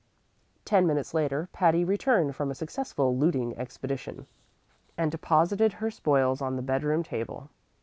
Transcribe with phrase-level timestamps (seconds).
[0.65, 4.25] Ten minutes later Patty returned from a successful looting expedition,
[4.97, 7.51] and deposited her spoils on the bedroom table.